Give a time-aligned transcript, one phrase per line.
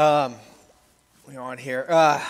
[0.00, 0.36] Um,
[1.28, 1.84] we're on here.
[1.86, 2.24] Uh,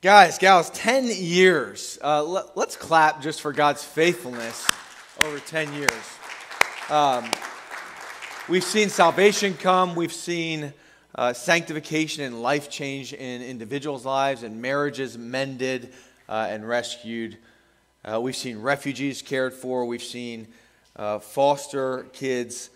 [0.00, 1.98] guys, gals, 10 years.
[2.04, 4.70] Uh, let, us clap just for God's faithfulness
[5.24, 5.90] over 10 years.
[6.88, 7.28] Um,
[8.48, 10.72] we've seen salvation come, we've seen
[11.16, 15.92] uh, sanctification and life change in individuals' lives, and marriages mended
[16.28, 17.38] uh, and rescued.
[18.04, 20.46] Uh, we've seen refugees cared for, we've seen
[20.94, 22.70] uh, foster kids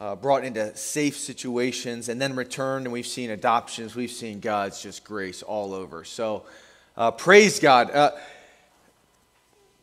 [0.00, 3.96] uh, brought into safe situations and then returned, and we've seen adoptions.
[3.96, 6.04] We've seen God's just grace all over.
[6.04, 6.44] So
[6.96, 7.90] uh, praise God.
[7.90, 8.12] Uh,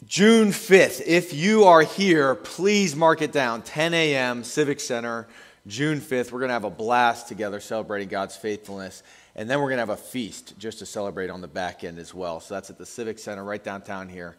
[0.08, 5.28] June 5th, if you are here, please mark it down 10 a.m., Civic Center,
[5.68, 6.32] June 5th.
[6.32, 9.04] We're going to have a blast together celebrating God's faithfulness.
[9.36, 11.98] And then we're going to have a feast just to celebrate on the back end
[11.98, 12.40] as well.
[12.40, 14.38] So that's at the Civic Center right downtown here.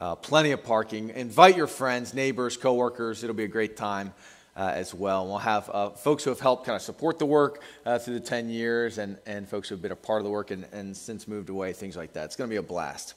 [0.00, 1.10] Uh, plenty of parking.
[1.10, 3.24] Invite your friends, neighbors, coworkers.
[3.24, 4.14] It'll be a great time
[4.58, 5.22] uh, as well.
[5.22, 8.14] And we'll have uh, folks who have helped kind of support the work uh, through
[8.14, 10.66] the 10 years and, and folks who have been a part of the work and,
[10.72, 12.24] and since moved away, things like that.
[12.24, 13.14] It's going to be a blast.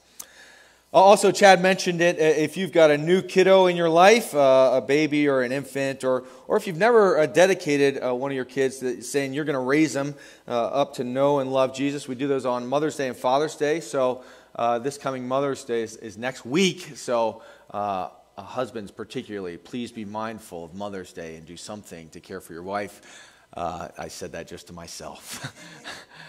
[0.94, 2.16] Also, Chad mentioned it.
[2.16, 5.50] Uh, if you've got a new kiddo in your life, uh, a baby or an
[5.50, 9.32] infant, or, or if you've never uh, dedicated uh, one of your kids to saying
[9.32, 10.14] you're going to raise them
[10.46, 13.56] uh, up to know and love Jesus, we do those on Mother's Day and Father's
[13.56, 13.80] Day.
[13.80, 14.22] So,
[14.54, 16.92] uh, this coming Mother's Day is, is next week.
[16.94, 22.40] So, uh, husbands particularly, please be mindful of Mother's Day and do something to care
[22.40, 23.30] for your wife.
[23.54, 25.54] Uh, I said that just to myself.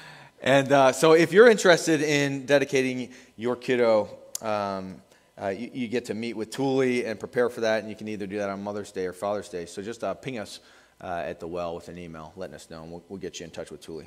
[0.41, 4.09] and uh, so, if you're interested in dedicating your kiddo,
[4.41, 5.01] um,
[5.41, 8.07] uh, you, you, get to meet with Thule and prepare for that, and you can
[8.09, 9.65] either do that on Mother's Day or Father's Day.
[9.65, 10.59] So, just uh, ping us
[10.99, 13.45] uh, at the well with an email, letting us know, and we'll, we'll get you
[13.45, 14.03] in touch with Thule.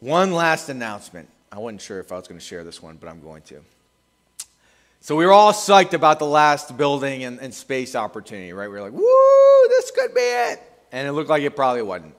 [0.00, 1.30] One last announcement.
[1.50, 3.62] I wasn't sure if I was going to share this one, but I'm going to.
[5.06, 8.68] So we were all psyched about the last building and, and space opportunity, right?
[8.68, 10.60] We were like, woo, this could be it.
[10.90, 12.16] And it looked like it probably wasn't.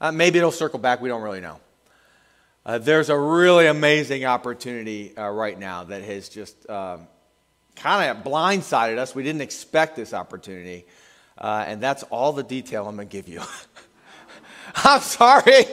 [0.00, 1.00] Uh, maybe it'll circle back.
[1.00, 1.60] We don't really know.
[2.66, 7.06] Uh, there's a really amazing opportunity uh, right now that has just um,
[7.76, 9.14] kind of blindsided us.
[9.14, 10.86] We didn't expect this opportunity.
[11.38, 13.40] Uh, and that's all the detail I'm going to give you.
[14.74, 15.64] I'm sorry.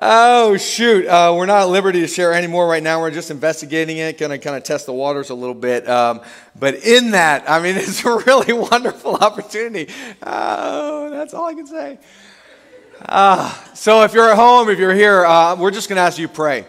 [0.00, 1.08] Oh, shoot.
[1.08, 3.00] Uh, we're not at liberty to share anymore right now.
[3.00, 5.88] We're just investigating it, to kind of test the waters a little bit.
[5.88, 6.20] Um,
[6.56, 9.92] but in that, I mean, it's a really wonderful opportunity.
[10.22, 11.98] Oh, that's all I can say.
[13.06, 16.28] Uh, so if you're at home, if you're here, uh, we're just to ask you
[16.28, 16.64] pray.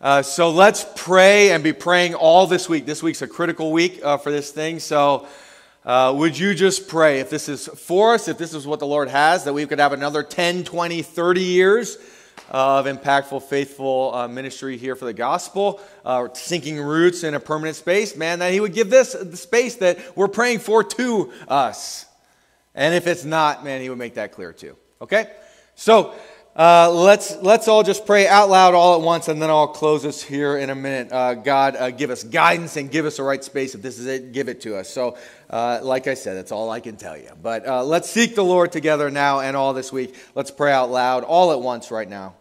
[0.00, 2.86] Uh, so let's pray and be praying all this week.
[2.86, 4.78] This week's a critical week uh, for this thing.
[4.78, 5.26] So
[5.84, 8.86] uh, would you just pray if this is for us, if this is what the
[8.86, 11.98] Lord has, that we could have another 10, 20, 30 years
[12.50, 17.76] of impactful, faithful uh, ministry here for the gospel, uh, sinking roots in a permanent
[17.76, 22.06] space, man, that He would give this the space that we're praying for to us.
[22.74, 24.76] And if it's not, man, He would make that clear too.
[25.00, 25.30] Okay?
[25.74, 26.14] So,
[26.54, 30.04] uh, let's, let's all just pray out loud all at once, and then I'll close
[30.04, 31.10] us here in a minute.
[31.10, 33.74] Uh, God, uh, give us guidance and give us the right space.
[33.74, 34.90] If this is it, give it to us.
[34.90, 35.16] So,
[35.48, 37.30] uh, like I said, that's all I can tell you.
[37.42, 40.14] But uh, let's seek the Lord together now and all this week.
[40.34, 42.34] Let's pray out loud all at once right now.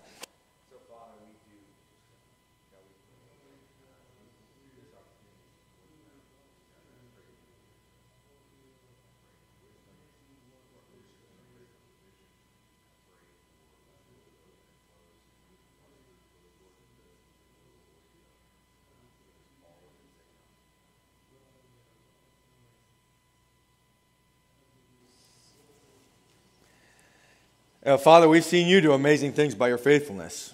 [27.84, 30.54] Uh, Father, we've seen you do amazing things by your faithfulness.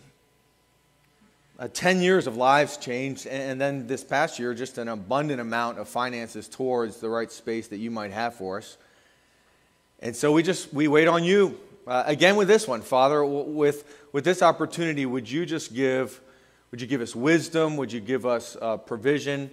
[1.59, 5.77] Uh, 10 years of lives changed, and then this past year, just an abundant amount
[5.77, 8.77] of finances towards the right space that you might have for us.
[9.99, 11.59] And so we just, we wait on you.
[11.85, 13.83] Uh, again with this one, Father, with,
[14.13, 16.21] with this opportunity, would you just give,
[16.71, 17.75] would you give us wisdom?
[17.75, 19.51] Would you give us uh, provision?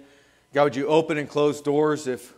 [0.53, 2.33] God, would you open and close doors if,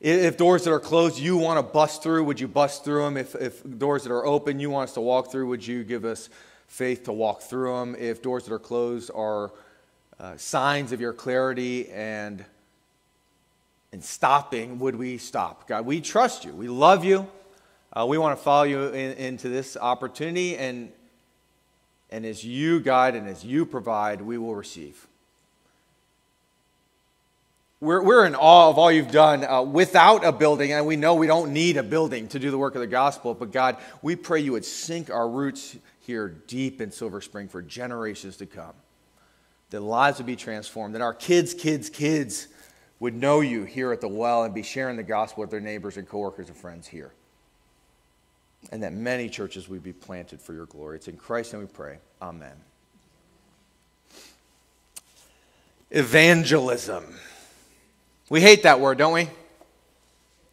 [0.00, 3.16] if doors that are closed you want to bust through, would you bust through them?
[3.16, 6.04] If, if doors that are open you want us to walk through, would you give
[6.04, 6.28] us
[6.68, 7.96] faith to walk through them?
[7.98, 9.50] If doors that are closed are
[10.20, 12.44] uh, signs of your clarity and,
[13.92, 15.66] and stopping, would we stop?
[15.66, 16.52] God, we trust you.
[16.52, 17.26] We love you.
[17.92, 20.56] Uh, we want to follow you in, into this opportunity.
[20.56, 20.92] And,
[22.08, 25.07] and as you guide and as you provide, we will receive.
[27.80, 31.14] We're, we're in awe of all you've done uh, without a building, and we know
[31.14, 33.34] we don't need a building to do the work of the gospel.
[33.34, 37.62] But God, we pray you would sink our roots here deep in Silver Spring for
[37.62, 38.74] generations to come.
[39.70, 42.48] That lives would be transformed, that our kids' kids' kids
[43.00, 45.96] would know you here at the well and be sharing the gospel with their neighbors
[45.96, 47.12] and coworkers and friends here.
[48.72, 50.96] And that many churches would be planted for your glory.
[50.96, 51.98] It's in Christ and we pray.
[52.20, 52.56] Amen.
[55.90, 57.04] Evangelism.
[58.28, 59.28] We hate that word, don't we?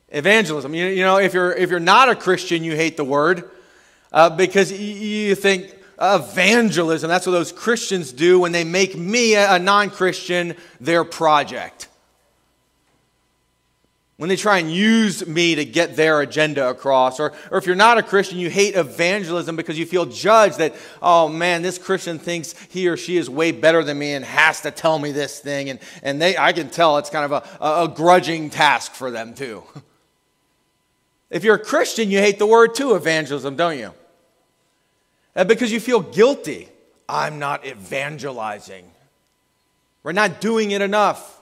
[0.10, 0.74] Evangelism.
[0.74, 3.50] You, you know, if you're, if you're not a Christian, you hate the word
[4.13, 9.60] uh, because you, think evangelism, that's what those Christians do when they make me, a
[9.60, 11.89] non Christian, their project
[14.17, 17.19] when they try and use me to get their agenda across.
[17.19, 20.73] Or, or if you're not a Christian, you hate evangelism because you feel judged that,
[21.01, 24.62] oh man, this Christian thinks he or she is way better than me and has
[24.62, 25.69] to tell me this thing.
[25.69, 29.33] And, and they, I can tell it's kind of a, a, grudging task for them
[29.33, 29.63] too.
[31.31, 33.91] If you're a Christian, you hate the word too, evangelism, don't you?
[35.35, 36.69] Uh, because you feel guilty.
[37.09, 38.89] I'm not evangelizing.
[40.03, 41.34] We're not doing it enough.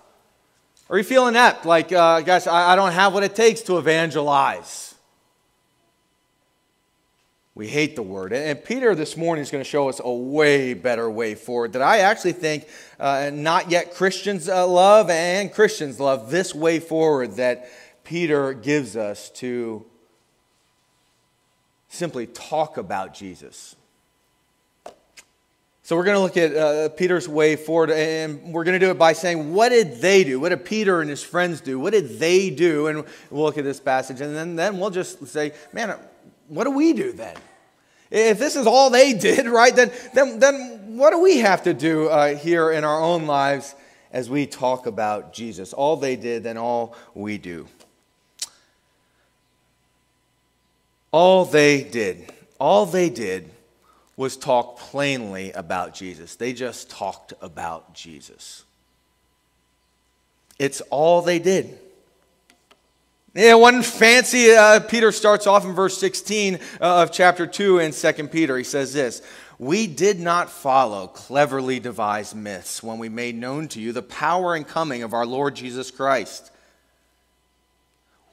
[0.89, 1.65] Are you feeling that?
[1.65, 4.93] Like, uh, gosh, I, I don't have what it takes to evangelize.
[7.55, 8.33] We hate the word.
[8.33, 11.83] And Peter this morning is going to show us a way better way forward that
[11.83, 12.67] I actually think
[12.99, 17.69] uh, not yet Christians uh, love and Christians love this way forward that
[18.03, 19.85] Peter gives us to
[21.89, 23.75] simply talk about Jesus.
[25.85, 28.89] So we're going to look at uh, Peter's way forward, and we're going to do
[28.89, 30.39] it by saying, what did they do?
[30.39, 31.77] What did Peter and his friends do?
[31.77, 32.87] What did they do?
[32.87, 35.99] And we'll look at this passage, and then, then we'll just say, man,
[36.47, 37.35] what do we do then?
[38.09, 41.73] If this is all they did, right, then, then, then what do we have to
[41.73, 43.75] do uh, here in our own lives
[44.13, 45.73] as we talk about Jesus?
[45.73, 47.67] All they did, then all we do.
[51.11, 53.49] All they did, all they did
[54.15, 56.35] was talk plainly about Jesus.
[56.35, 58.63] They just talked about Jesus.
[60.59, 61.77] It's all they did.
[63.33, 64.51] Yeah, one fancy.
[64.51, 68.55] Uh, Peter starts off in verse 16 uh, of chapter 2 in 2 Peter.
[68.55, 69.23] He says this
[69.57, 74.53] We did not follow cleverly devised myths when we made known to you the power
[74.53, 76.51] and coming of our Lord Jesus Christ.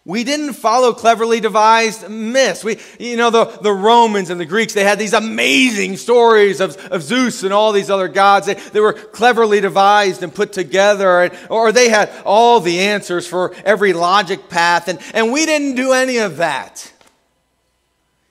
[0.06, 2.64] We didn't follow cleverly devised myths.
[2.64, 6.76] We, you know, the, the Romans and the Greeks, they had these amazing stories of,
[6.86, 8.46] of Zeus and all these other gods.
[8.46, 13.26] They, they were cleverly devised and put together, and, or they had all the answers
[13.26, 16.90] for every logic path, and, and we didn't do any of that.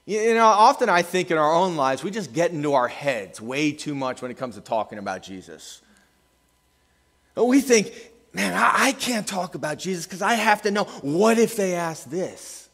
[0.08, 3.40] You know, often I think in our own lives, we just get into our heads
[3.40, 5.84] way too much when it comes to talking about Jesus.
[7.36, 7.94] We think
[8.34, 11.76] man, I, I can't talk about Jesus because I have to know what if they
[11.76, 12.70] ask this?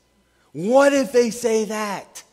[0.52, 2.24] What if they say that?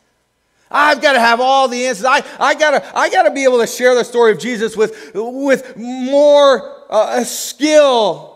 [0.71, 2.05] I've got to have all the answers.
[2.05, 5.77] I, I gotta, I gotta be able to share the story of Jesus with, with
[5.77, 8.33] more uh, skill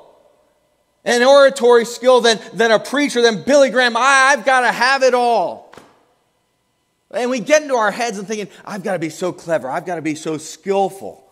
[1.03, 3.95] and oratory skill than, than a preacher, than Billy Graham.
[3.95, 5.73] I, I've got to have it all.
[7.11, 9.69] And we get into our heads and thinking, I've got to be so clever.
[9.69, 11.26] I've got to be so skillful.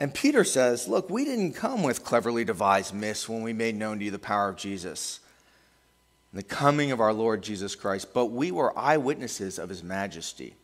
[0.00, 3.98] And Peter says, Look, we didn't come with cleverly devised myths when we made known
[3.98, 5.20] to you the power of Jesus,
[6.32, 10.54] the coming of our Lord Jesus Christ, but we were eyewitnesses of his majesty.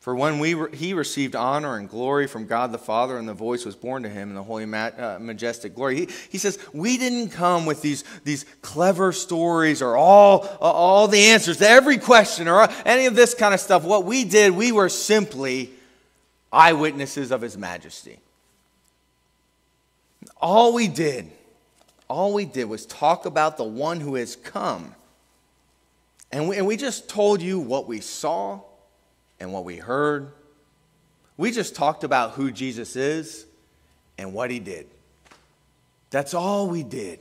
[0.00, 3.34] For when we re- he received honor and glory from God the Father, and the
[3.34, 6.58] voice was borne to him in the holy, ma- uh, majestic glory, he, he says,
[6.72, 11.68] We didn't come with these, these clever stories or all, uh, all the answers to
[11.68, 13.84] every question or any of this kind of stuff.
[13.84, 15.72] What we did, we were simply
[16.56, 18.18] eyewitnesses of his majesty.
[20.40, 21.30] All we did,
[22.08, 24.94] all we did was talk about the one who has come.
[26.32, 28.60] And we, and we just told you what we saw
[29.38, 30.32] and what we heard.
[31.36, 33.44] We just talked about who Jesus is
[34.16, 34.86] and what he did.
[36.10, 37.18] That's all we did.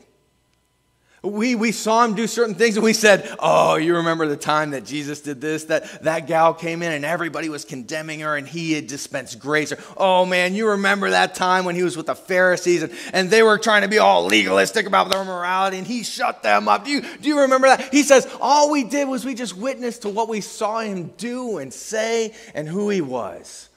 [1.26, 4.72] We, we saw him do certain things and we said, Oh, you remember the time
[4.72, 5.66] that Jesus did this?
[5.66, 9.72] That that gal came in and everybody was condemning her and he had dispensed grace.
[9.72, 13.30] Or, oh man, you remember that time when he was with the Pharisees and, and
[13.30, 16.86] they were trying to be all legalistic about their morality and he shut them up.
[16.86, 17.94] Do you, do you remember that?
[17.94, 21.58] He says, All we did was we just witnessed to what we saw him do
[21.58, 23.70] and say and who he was.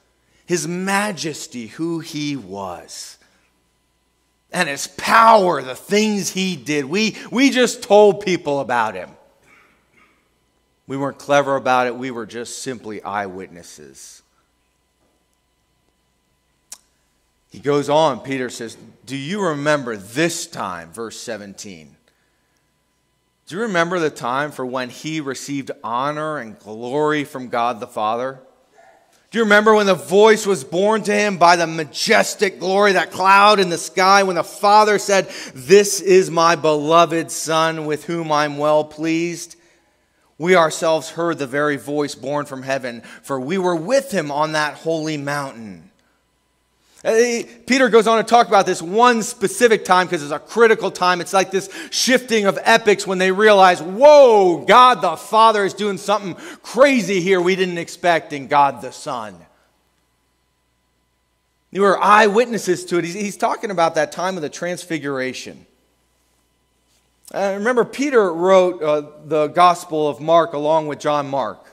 [0.46, 3.17] His majesty, who he was
[4.52, 6.84] and his power, the things he did.
[6.84, 9.10] We, we just told people about him.
[10.86, 14.22] We weren't clever about it, we were just simply eyewitnesses.
[17.50, 18.76] He goes on, Peter says,
[19.06, 21.96] Do you remember this time, verse 17?
[23.46, 27.86] Do you remember the time for when he received honor and glory from God the
[27.86, 28.40] Father?
[29.30, 33.10] Do you remember when the voice was borne to him by the majestic glory, that
[33.10, 38.32] cloud in the sky, when the Father said, This is my beloved Son with whom
[38.32, 39.56] I'm well pleased?
[40.38, 44.52] We ourselves heard the very voice borne from heaven, for we were with him on
[44.52, 45.87] that holy mountain.
[47.04, 50.90] Uh, Peter goes on to talk about this one specific time because it's a critical
[50.90, 51.20] time.
[51.20, 55.96] It's like this shifting of epics when they realize, whoa, God the Father is doing
[55.96, 59.36] something crazy here we didn't expect in God the Son.
[61.70, 63.04] You were eyewitnesses to it.
[63.04, 65.66] He's, he's talking about that time of the transfiguration.
[67.32, 71.64] Uh, remember, Peter wrote uh, the Gospel of Mark along with John Mark.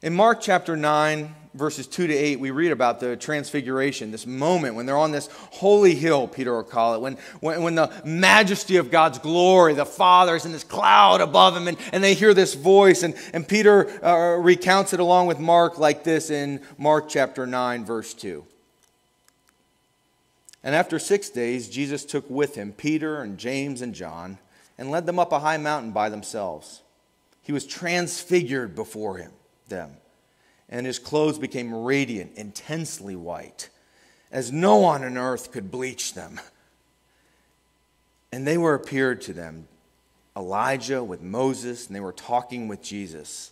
[0.00, 4.76] In Mark chapter 9, verses 2 to 8, we read about the transfiguration, this moment
[4.76, 8.76] when they're on this holy hill, Peter will call it, when, when, when the majesty
[8.76, 12.54] of God's glory, the Father's in this cloud above him, and, and they hear this
[12.54, 13.02] voice.
[13.02, 17.84] And, and Peter uh, recounts it along with Mark like this in Mark chapter 9,
[17.84, 18.44] verse 2.
[20.62, 24.38] And after six days, Jesus took with him Peter and James and John
[24.76, 26.82] and led them up a high mountain by themselves.
[27.42, 29.32] He was transfigured before him,
[29.68, 29.96] them
[30.68, 33.68] and his clothes became radiant, intensely white,
[34.30, 36.40] as no one on earth could bleach them.
[38.30, 39.66] And they were appeared to them,
[40.36, 43.50] Elijah with Moses, and they were talking with Jesus.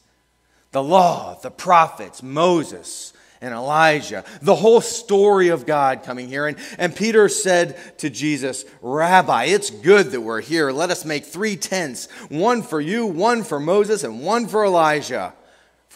[0.73, 6.47] The law, the prophets, Moses, and Elijah, the whole story of God coming here.
[6.47, 10.71] And, and Peter said to Jesus, Rabbi, it's good that we're here.
[10.71, 15.33] Let us make three tents one for you, one for Moses, and one for Elijah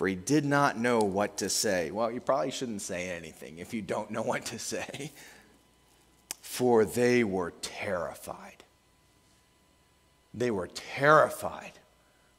[0.00, 1.90] for he did not know what to say.
[1.90, 5.12] Well, you probably shouldn't say anything if you don't know what to say.
[6.40, 8.64] For they were terrified.
[10.32, 11.72] They were terrified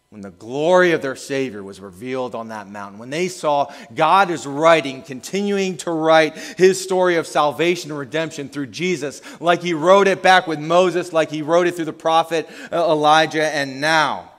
[0.10, 2.98] when the glory of their Savior was revealed on that mountain.
[2.98, 8.50] When they saw God is writing, continuing to write his story of salvation and redemption
[8.50, 11.94] through Jesus, like he wrote it back with Moses, like he wrote it through the
[11.94, 14.31] prophet uh, Elijah, and now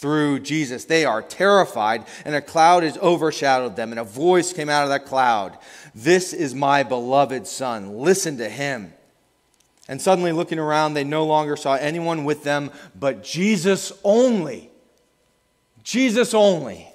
[0.00, 0.86] through Jesus.
[0.86, 4.88] They are terrified, and a cloud has overshadowed them, and a voice came out of
[4.88, 5.58] that cloud
[5.94, 7.98] This is my beloved Son.
[7.98, 8.94] Listen to him.
[9.88, 14.70] And suddenly, looking around, they no longer saw anyone with them but Jesus only.
[15.82, 16.89] Jesus only.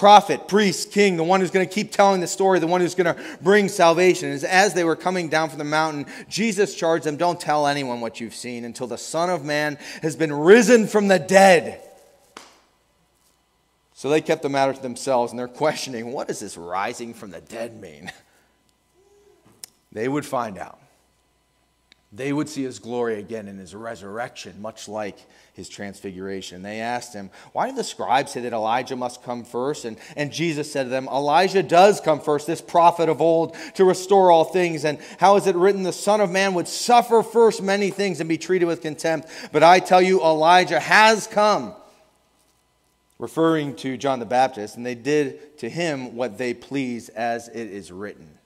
[0.00, 2.94] Prophet, priest, king, the one who's going to keep telling the story, the one who's
[2.94, 4.30] going to bring salvation.
[4.30, 8.00] And as they were coming down from the mountain, Jesus charged them, Don't tell anyone
[8.00, 11.82] what you've seen until the Son of Man has been risen from the dead.
[13.92, 17.30] So they kept the matter to themselves and they're questioning, What does this rising from
[17.30, 18.10] the dead mean?
[19.92, 20.79] They would find out.
[22.12, 25.16] They would see his glory again in his resurrection, much like
[25.52, 26.62] his transfiguration.
[26.62, 29.84] They asked him, Why did the scribes say that Elijah must come first?
[29.84, 33.84] And, and Jesus said to them, Elijah does come first, this prophet of old, to
[33.84, 34.84] restore all things.
[34.84, 38.28] And how is it written, The Son of Man would suffer first many things and
[38.28, 39.28] be treated with contempt?
[39.52, 41.76] But I tell you, Elijah has come,
[43.20, 47.70] referring to John the Baptist, and they did to him what they pleased, as it
[47.70, 48.39] is written.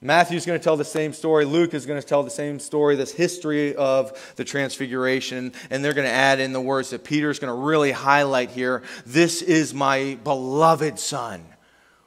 [0.00, 1.44] Matthew's going to tell the same story.
[1.46, 5.52] Luke is going to tell the same story, this history of the transfiguration.
[5.70, 8.82] And they're going to add in the words that Peter's going to really highlight here
[9.06, 11.44] This is my beloved Son,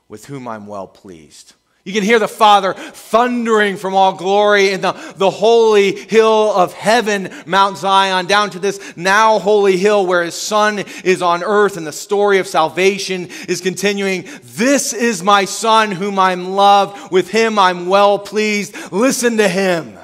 [0.07, 1.55] with whom I'm well pleased.
[1.89, 6.71] You can hear the Father thundering from all glory in the, the holy hill of
[6.71, 11.77] heaven, Mount Zion, down to this now holy hill where his Son is on earth
[11.77, 14.27] and the story of salvation is continuing.
[14.43, 17.11] This is my Son whom I'm loved.
[17.11, 18.75] With him I'm well pleased.
[18.91, 19.97] Listen to him.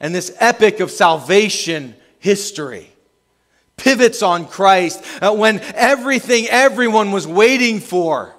[0.00, 2.88] And this epic of salvation history
[3.76, 8.34] pivots on Christ uh, when everything everyone was waiting for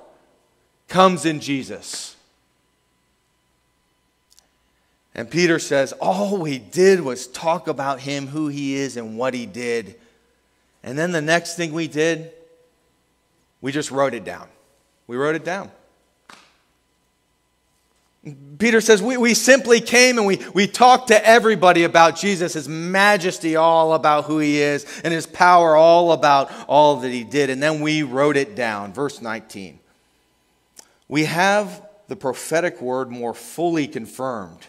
[0.89, 2.15] comes in Jesus.
[5.15, 9.33] And Peter says, All we did was talk about him, who he is, and what
[9.33, 9.95] he did.
[10.83, 12.31] And then the next thing we did,
[13.61, 14.47] we just wrote it down.
[15.07, 15.71] We wrote it down.
[18.57, 22.67] Peter says, we, we simply came and we, we talked to everybody about Jesus, his
[22.67, 27.49] majesty, all about who he is, and his power, all about all that he did.
[27.49, 28.93] And then we wrote it down.
[28.93, 29.79] Verse 19.
[31.09, 34.65] We have the prophetic word more fully confirmed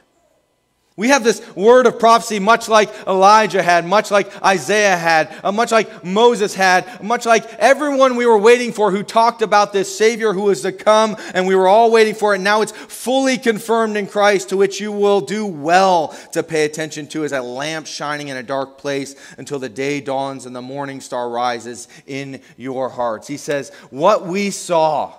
[0.97, 5.50] We have this word of prophecy, much like Elijah had, much like Isaiah had, uh,
[5.50, 9.97] much like Moses had, much like everyone we were waiting for who talked about this
[9.97, 12.40] Savior who was to come, and we were all waiting for it.
[12.40, 17.06] Now it's fully confirmed in Christ, to which you will do well to pay attention
[17.09, 20.61] to as a lamp shining in a dark place until the day dawns and the
[20.61, 23.26] morning star rises in your hearts.
[23.26, 25.14] He says, What we saw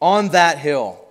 [0.00, 1.04] on that hill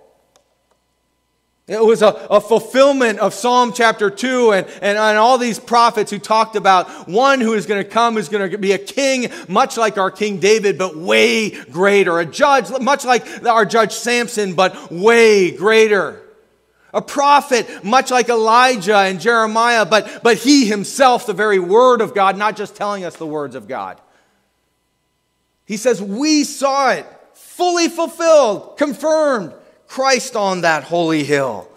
[1.68, 6.10] it was a, a, fulfillment of Psalm chapter 2 and, and, and all these prophets
[6.10, 9.30] who talked about one who is going to come, who's going to be a king,
[9.48, 12.20] much like our King David, but way greater.
[12.20, 16.22] A judge, much like our judge Samson, but way greater.
[16.94, 22.14] A prophet, much like Elijah and Jeremiah, but, but he himself, the very word of
[22.14, 24.00] God, not just telling us the words of God.
[25.66, 27.06] He says, We saw it
[27.58, 29.52] fully fulfilled, confirmed
[29.88, 31.68] Christ on that holy hill.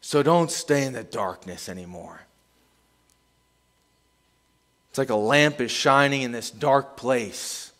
[0.00, 2.22] So don't stay in the darkness anymore.
[4.90, 7.70] It's like a lamp is shining in this dark place.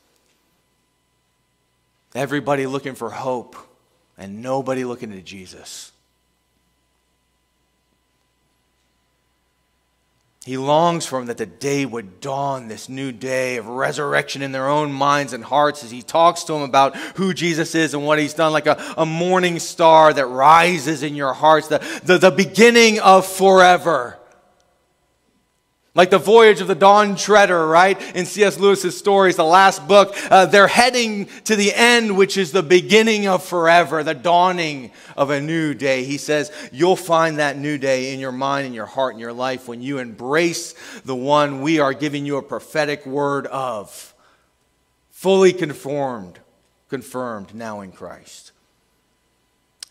[2.15, 3.57] Everybody looking for hope
[4.17, 5.91] and nobody looking to Jesus.
[10.47, 14.53] He longs for them that the day would dawn, this new day of resurrection in
[14.53, 18.07] their own minds and hearts as he talks to them about who Jesus is and
[18.07, 22.19] what he's done, like a, a morning star that rises in your hearts, the, the,
[22.19, 24.21] the beginning of forever.
[25.97, 27.99] Like the voyage of the Dawn Treader, right?
[28.15, 28.61] In C.S.
[28.61, 33.27] Lewis's stories, the last book, uh, they're heading to the end, which is the beginning
[33.27, 36.05] of forever, the dawning of a new day.
[36.05, 39.33] He says, You'll find that new day in your mind, in your heart, in your
[39.33, 40.75] life when you embrace
[41.07, 44.15] the one we are giving you a prophetic word of,
[45.11, 46.41] fully conformed,
[46.91, 48.53] confirmed now in Christ.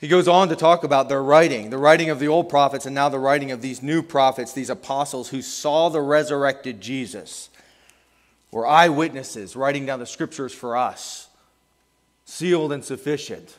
[0.05, 2.93] He goes on to talk about their writing, the writing of the old prophets, and
[2.93, 7.49] now the writing of these new prophets, these apostles who saw the resurrected Jesus,
[8.51, 11.27] were eyewitnesses writing down the scriptures for us,
[12.23, 13.57] sealed and sufficient.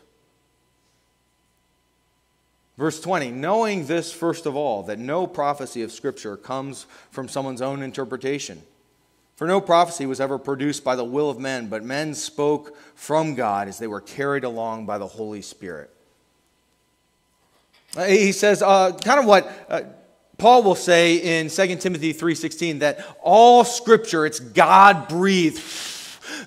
[2.79, 7.61] Verse 20, knowing this first of all, that no prophecy of Scripture comes from someone's
[7.61, 8.63] own interpretation.
[9.35, 13.35] For no prophecy was ever produced by the will of men, but men spoke from
[13.35, 15.91] God as they were carried along by the Holy Spirit.
[17.97, 19.83] Uh, he says uh, kind of what uh,
[20.39, 25.63] Paul will say in 2 Timothy 3:16 that all scripture it's God breathed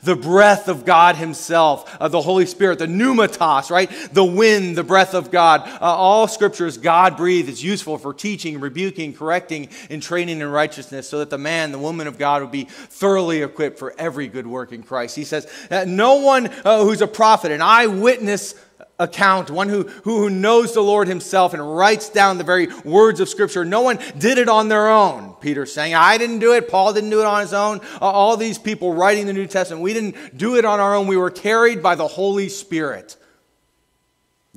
[0.04, 3.90] the breath of God Himself, uh, the Holy Spirit, the pneumatos, right?
[4.12, 5.62] The wind, the breath of God.
[5.62, 7.50] Uh, all scripture is God breathed.
[7.50, 11.80] It's useful for teaching, rebuking, correcting, and training in righteousness so that the man, the
[11.80, 15.16] woman of God would be thoroughly equipped for every good work in Christ.
[15.16, 18.56] He says, that No one uh, who's a prophet, an eyewitness
[19.00, 23.30] account, one who, who knows the Lord himself and writes down the very words of
[23.30, 23.64] Scripture.
[23.64, 25.96] No one did it on their own, Peter's saying.
[25.96, 26.70] I didn't do it.
[26.70, 27.82] Paul didn't do it on his own.
[28.02, 31.08] All these people writing the New Testament, we didn't do it on our own.
[31.08, 33.16] We were carried by the Holy Spirit.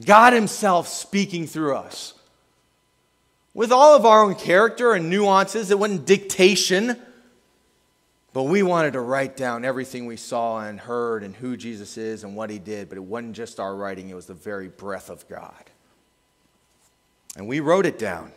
[0.05, 2.15] God himself speaking through us.
[3.55, 6.97] With all of our own character and nuances, it wasn't dictation.
[8.33, 12.25] But we wanted to write down everything we saw and heard and who Jesus is
[12.25, 12.89] and what he did.
[12.89, 15.65] But it wasn't just our writing, it was the very breath of God.
[17.37, 18.33] And we wrote it down.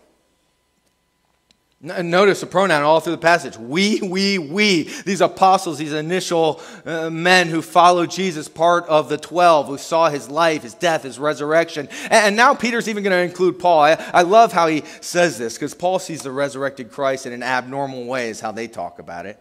[1.82, 3.58] Notice the pronoun all through the passage.
[3.58, 4.84] We, we, we.
[5.04, 10.10] These apostles, these initial uh, men who followed Jesus, part of the 12, who saw
[10.10, 11.88] his life, his death, his resurrection.
[12.10, 13.82] And, now Peter's even going to include Paul.
[13.82, 17.44] I, I love how he says this because Paul sees the resurrected Christ in an
[17.44, 19.38] abnormal way, is how they talk about it.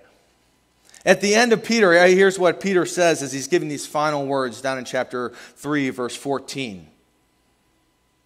[1.04, 4.26] At the end of Peter, uh, here's what Peter says as he's giving these final
[4.26, 6.88] words down in chapter 3, verse 14.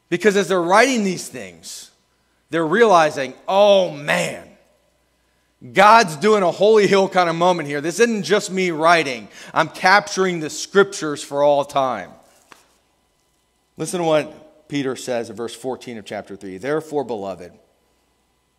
[0.09, 1.91] Because as they're writing these things,
[2.51, 4.49] they're realizing, oh man,
[5.73, 7.81] God's doing a holy hill kind of moment here.
[7.81, 12.11] This isn't just me writing, I'm capturing the scriptures for all time.
[13.77, 16.59] Listen to what Peter says in verse 14 of chapter 3.
[16.59, 17.53] Therefore, beloved,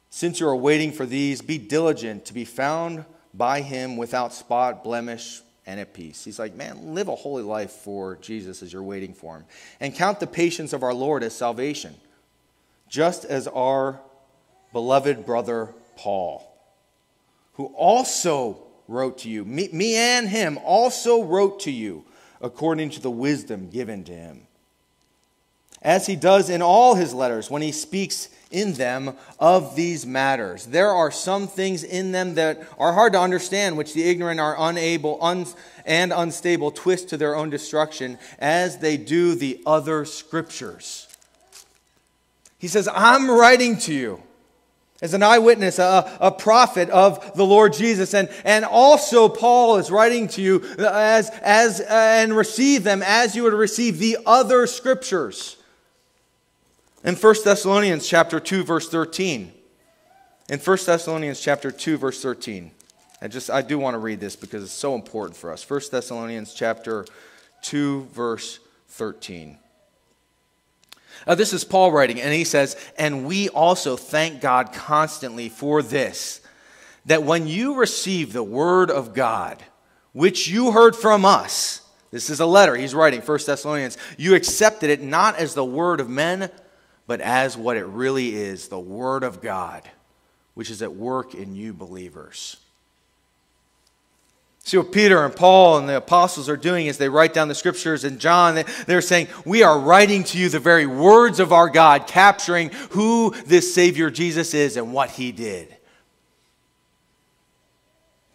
[0.09, 4.83] since you are waiting for these, be diligent to be found by him without spot,
[4.83, 6.23] blemish, and at peace.
[6.23, 9.45] He's like, man, live a holy life for Jesus as you're waiting for him.
[9.79, 11.95] And count the patience of our Lord as salvation,
[12.87, 13.99] just as our
[14.73, 16.51] beloved brother Paul,
[17.53, 22.03] who also wrote to you, me, me and him also wrote to you
[22.41, 24.47] according to the wisdom given to him.
[25.81, 30.65] As he does in all his letters when he speaks in them of these matters.
[30.65, 34.55] There are some things in them that are hard to understand, which the ignorant are
[34.57, 35.45] unable un-
[35.85, 41.07] and unstable twist to their own destruction, as they do the other scriptures.
[42.57, 44.23] He says, I'm writing to you
[45.01, 48.13] as an eyewitness, a, a prophet of the Lord Jesus.
[48.13, 53.35] And, and also, Paul is writing to you as, as, uh, and receive them as
[53.35, 55.55] you would receive the other scriptures.
[57.03, 59.53] In 1 Thessalonians chapter 2, verse 13.
[60.49, 62.71] In 1 Thessalonians chapter 2, verse 13.
[63.21, 65.69] I just I do want to read this because it's so important for us.
[65.69, 67.05] 1 Thessalonians chapter
[67.63, 68.59] 2, verse
[68.89, 69.57] 13.
[71.25, 75.81] Uh, this is Paul writing, and he says, And we also thank God constantly for
[75.81, 76.41] this,
[77.05, 79.61] that when you receive the word of God,
[80.11, 81.81] which you heard from us,
[82.11, 85.99] this is a letter he's writing, 1 Thessalonians, you accepted it not as the word
[85.99, 86.49] of men,
[87.09, 89.81] but as what it really is the word of God,
[90.53, 92.57] which is at work in you believers.
[94.63, 97.55] See what Peter and Paul and the apostles are doing is they write down the
[97.55, 101.67] scriptures, and John, they're saying, We are writing to you the very words of our
[101.67, 105.75] God, capturing who this Savior Jesus is and what he did.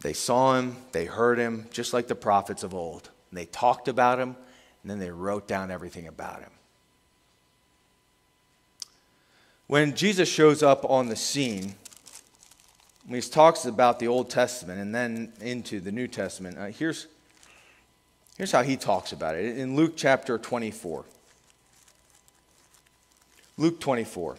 [0.01, 3.09] They saw him, they heard him, just like the prophets of old.
[3.31, 4.35] And they talked about him,
[4.83, 6.51] and then they wrote down everything about him.
[9.66, 11.74] When Jesus shows up on the scene,
[13.07, 17.07] when he talks about the Old Testament and then into the New Testament, uh, here's,
[18.37, 21.05] here's how he talks about it in Luke chapter 24.
[23.57, 24.37] Luke 24.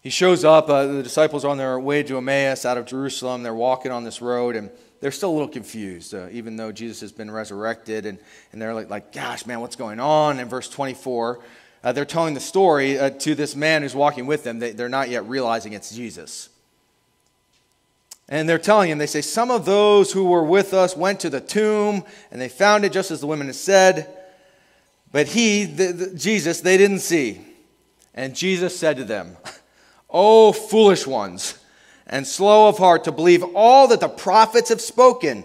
[0.00, 3.42] He shows up, uh, the disciples are on their way to Emmaus out of Jerusalem.
[3.42, 7.00] They're walking on this road, and they're still a little confused, uh, even though Jesus
[7.02, 8.06] has been resurrected.
[8.06, 8.18] And,
[8.52, 10.38] and they're like, like, gosh, man, what's going on?
[10.38, 11.40] In verse 24,
[11.82, 14.58] uh, they're telling the story uh, to this man who's walking with them.
[14.58, 16.48] They, they're not yet realizing it's Jesus.
[18.28, 21.30] And they're telling him, they say, Some of those who were with us went to
[21.30, 24.14] the tomb and they found it just as the women had said.
[25.12, 27.40] But he, the, the, Jesus, they didn't see.
[28.14, 29.36] And Jesus said to them,
[30.10, 31.58] O foolish ones,
[32.06, 35.44] and slow of heart to believe all that the prophets have spoken.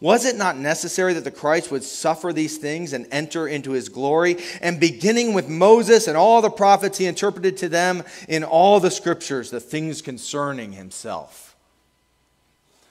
[0.00, 3.88] Was it not necessary that the Christ would suffer these things and enter into his
[3.88, 4.36] glory?
[4.62, 8.92] And beginning with Moses and all the prophets, he interpreted to them in all the
[8.92, 11.56] scriptures the things concerning himself.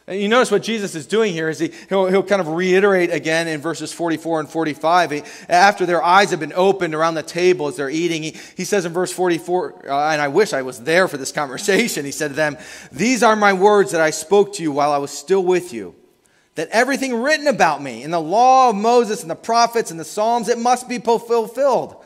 [0.05, 3.11] And you notice what Jesus is doing here is he, he'll, he'll kind of reiterate
[3.11, 5.11] again in verses 44 and 45.
[5.11, 8.63] He, after their eyes have been opened around the table as they're eating, he, he
[8.63, 12.11] says in verse 44, uh, and I wish I was there for this conversation, he
[12.11, 12.57] said to them,
[12.91, 15.93] These are my words that I spoke to you while I was still with you
[16.57, 20.03] that everything written about me in the law of Moses and the prophets and the
[20.03, 22.03] Psalms, it must be fulfilled.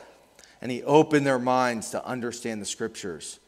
[0.60, 3.40] And he opened their minds to understand the scriptures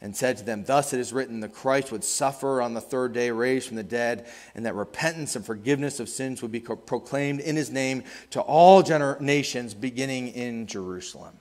[0.00, 3.12] and said to them, Thus it is written, the Christ would suffer on the third
[3.12, 7.40] day, raised from the dead, and that repentance and forgiveness of sins would be proclaimed
[7.40, 11.36] in his name to all generations, beginning in Jerusalem.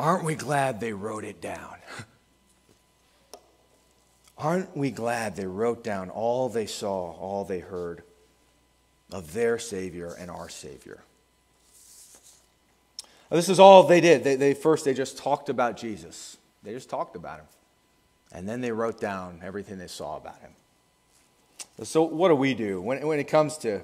[0.00, 1.76] Aren't we glad they wrote it down?
[4.36, 8.02] Aren't we glad they wrote down all they saw, all they heard
[9.12, 11.02] of their Savior and our Savior?
[13.30, 14.22] this is all they did.
[14.22, 16.36] They, they, first they just talked about Jesus.
[16.62, 17.46] They just talked about him.
[18.32, 20.50] And then they wrote down everything they saw about him.
[21.82, 23.80] So what do we do when, when it comes to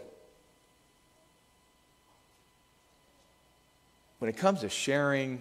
[4.21, 5.41] when it comes to sharing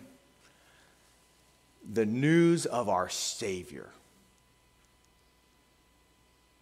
[1.92, 3.90] the news of our Savior?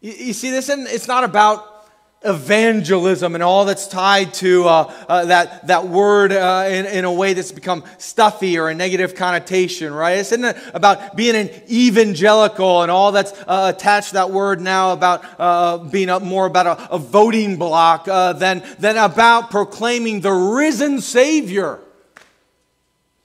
[0.01, 0.69] You, you see this?
[0.69, 1.77] And it's not about
[2.23, 7.11] evangelism and all that's tied to uh, uh, that, that word uh, in, in a
[7.11, 10.17] way that's become stuffy or a negative connotation, right?
[10.17, 14.93] It's not about being an evangelical and all that's uh, attached to that word now
[14.93, 20.33] about uh, being more about a, a voting block uh, than, than about proclaiming the
[20.33, 21.79] risen Savior.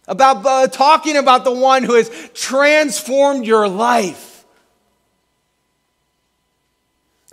[0.09, 4.32] About talking about the one who has transformed your life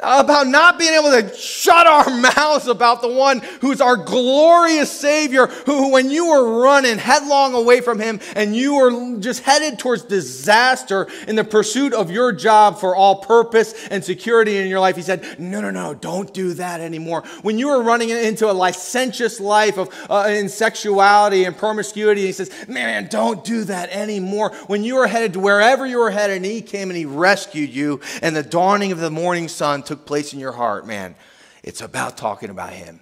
[0.01, 5.47] about not being able to shut our mouths about the one who's our glorious Savior,
[5.47, 10.03] who, when you were running headlong away from Him and you were just headed towards
[10.03, 14.95] disaster in the pursuit of your job for all purpose and security in your life,
[14.95, 17.23] He said, No, no, no, don't do that anymore.
[17.41, 22.31] When you were running into a licentious life of uh, in sexuality and promiscuity, He
[22.31, 24.51] says, Man, don't do that anymore.
[24.67, 27.69] When you were headed to wherever you were headed, and He came and He rescued
[27.69, 31.15] you, and the dawning of the morning sun took place in your heart, man,
[31.63, 32.99] it's about talking about Him.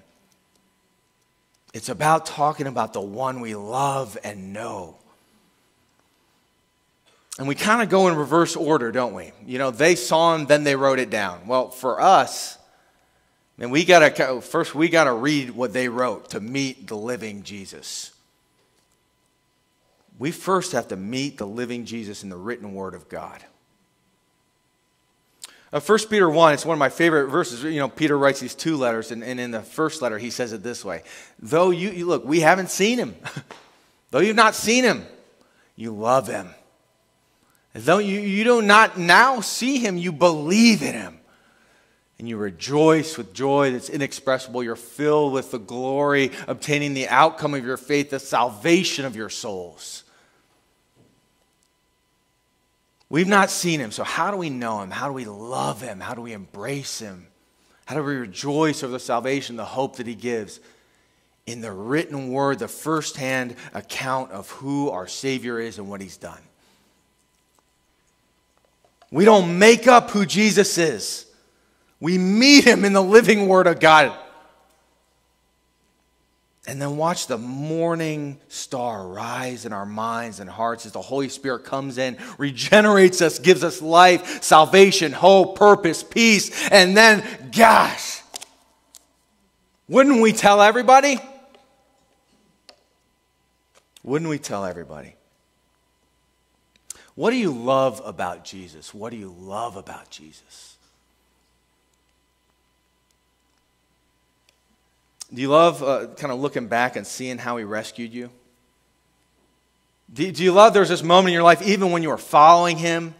[1.74, 4.96] It's about talking about the one we love and know.
[7.38, 9.34] And we kind of go in reverse order, don't we?
[9.46, 11.46] You know, they saw him, then they wrote it down.
[11.46, 12.58] Well, for us,
[13.60, 18.12] And we gotta first we gotta read what they wrote to meet the living Jesus.
[20.20, 23.44] We first have to meet the living Jesus in the written word of God.
[25.74, 27.64] Uh, 1 Peter 1, it's one of my favorite verses.
[27.64, 30.54] You know, Peter writes these two letters, and, and in the first letter, he says
[30.54, 31.04] it this way
[31.40, 33.16] Though you, you look, we haven't seen him,
[34.12, 35.06] though you've not seen him,
[35.76, 36.50] you love him.
[37.74, 41.20] Though you, you do not now see him, you believe in him.
[42.18, 44.64] And you rejoice with joy that's inexpressible.
[44.64, 49.30] You're filled with the glory, obtaining the outcome of your faith, the salvation of your
[49.30, 50.04] souls.
[53.10, 54.92] We've not seen him, so how do we know him?
[54.92, 56.00] How do we love him?
[56.00, 57.28] How do we embrace him?
[57.86, 60.60] How do we rejoice over the salvation, the hope that he gives?
[61.46, 66.18] In the written word, the firsthand account of who our Savior is and what he's
[66.18, 66.42] done.
[69.10, 71.26] We don't make up who Jesus is.
[72.02, 74.18] We meet him in the living word of God.
[76.68, 81.30] And then watch the morning star rise in our minds and hearts as the Holy
[81.30, 86.70] Spirit comes in, regenerates us, gives us life, salvation, hope, purpose, peace.
[86.70, 87.24] And then,
[87.56, 88.22] gosh,
[89.88, 91.18] wouldn't we tell everybody?
[94.04, 95.16] Wouldn't we tell everybody?
[97.16, 98.94] What do you love about Jesus?
[98.94, 100.77] What do you love about Jesus?
[105.34, 108.30] Do you love uh, kind of looking back and seeing how he rescued you?
[110.12, 112.78] Do, do you love there's this moment in your life, even when you were following
[112.78, 113.14] him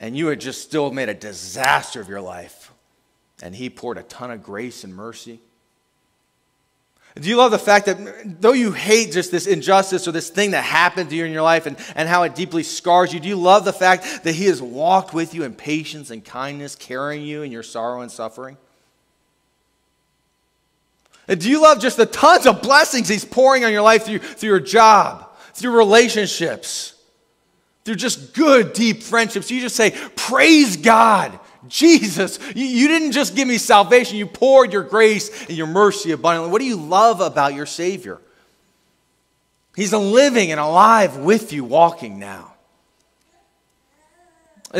[0.00, 2.72] and you had just still made a disaster of your life,
[3.40, 5.40] and he poured a ton of grace and mercy?
[7.14, 10.52] Do you love the fact that though you hate just this injustice or this thing
[10.52, 13.28] that happened to you in your life and, and how it deeply scars you, do
[13.28, 17.22] you love the fact that He has walked with you in patience and kindness, carrying
[17.22, 18.56] you in your sorrow and suffering?
[21.28, 24.18] And do you love just the tons of blessings He's pouring on your life through,
[24.18, 26.94] through your job, through relationships,
[27.84, 29.50] through just good, deep friendships?
[29.50, 31.38] You just say, Praise God.
[31.68, 36.10] Jesus, you, you didn't just give me salvation, you poured your grace and your mercy
[36.10, 36.50] abundantly.
[36.50, 38.20] What do you love about your Savior?
[39.76, 42.52] He's living and alive with you, walking now.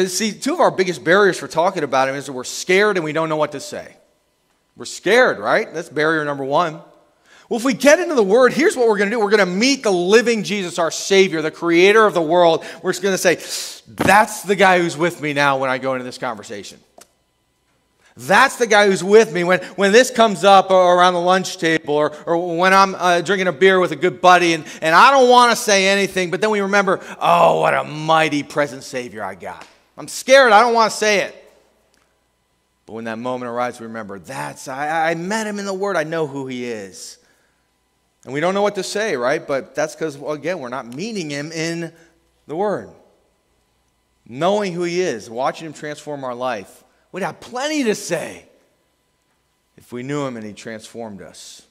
[0.06, 3.04] See, two of our biggest barriers for talking about him is that we're scared and
[3.04, 3.96] we don't know what to say.
[4.76, 5.72] We're scared, right?
[5.72, 6.80] That's barrier number one.
[7.48, 9.20] Well, if we get into the Word, here's what we're going to do.
[9.20, 12.64] We're going to meet the living Jesus, our Savior, the Creator of the world.
[12.82, 13.34] We're just going to say,
[13.86, 16.80] that's the guy who's with me now when I go into this conversation.
[18.16, 21.94] That's the guy who's with me when, when this comes up around the lunch table
[21.94, 25.10] or, or when I'm uh, drinking a beer with a good buddy and, and I
[25.10, 29.24] don't want to say anything, but then we remember, oh, what a mighty present Savior
[29.24, 29.66] I got.
[29.96, 30.52] I'm scared.
[30.52, 31.41] I don't want to say it.
[32.92, 35.96] But when that moment arrives, we remember that's, I, I met him in the Word.
[35.96, 37.16] I know who he is.
[38.26, 39.46] And we don't know what to say, right?
[39.46, 41.90] But that's because, well, again, we're not meeting him in
[42.46, 42.90] the Word.
[44.28, 48.44] Knowing who he is, watching him transform our life, we'd have plenty to say
[49.78, 51.62] if we knew him and he transformed us.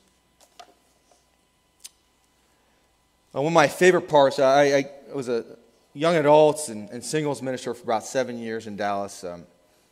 [3.31, 5.45] One of my favorite parts, I, I was a
[5.93, 9.23] young adults and, and, singles minister for about seven years in Dallas.
[9.23, 9.45] Um,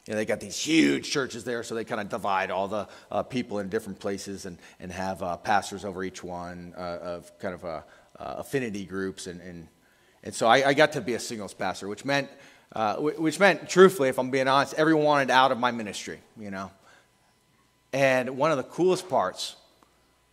[0.10, 2.88] you know, they got these huge churches there, so they kind of divide all the
[3.12, 7.38] uh, people in different places and, and have uh, pastors over each one uh, of
[7.38, 7.82] kind of uh,
[8.17, 9.28] uh, affinity groups.
[9.28, 9.67] And, and,
[10.24, 12.28] and so I, I, got to be a singles pastor, which meant,
[12.74, 16.50] uh, which meant, truthfully, if I'm being honest, everyone wanted out of my ministry, you
[16.50, 16.72] know.
[17.93, 19.58] And one of the coolest parts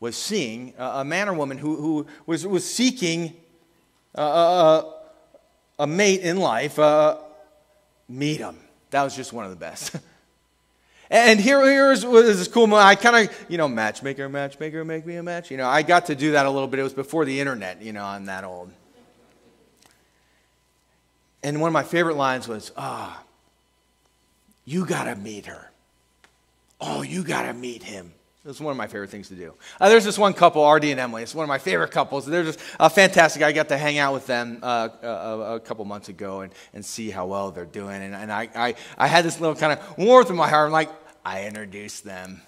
[0.00, 3.34] was seeing a man or woman who, who was, was seeking
[4.14, 4.84] a
[5.78, 6.78] a mate in life
[8.08, 8.56] meet them
[8.90, 9.96] that was just one of the best.
[11.10, 12.86] and here, here was this cool moment.
[12.86, 15.50] I kind of, you know, matchmaker, matchmaker, make me a match.
[15.50, 16.80] You know, I got to do that a little bit.
[16.80, 18.70] It was before the internet, you know, I'm that old.
[21.42, 23.26] And one of my favorite lines was, ah, oh,
[24.64, 25.70] you got to meet her.
[26.80, 28.12] Oh, you got to meet him.
[28.48, 29.54] It's one of my favorite things to do.
[29.80, 31.22] Uh, there's this one couple, RD and Emily.
[31.24, 32.26] It's one of my favorite couples.
[32.26, 33.42] They're just uh, fantastic.
[33.42, 36.84] I got to hang out with them uh, a, a, couple months ago and, and
[36.84, 38.02] see how well they're doing.
[38.02, 40.66] And, and I, I, I had this little kind of warmth in my heart.
[40.66, 40.90] I'm like,
[41.24, 42.40] I introduced them.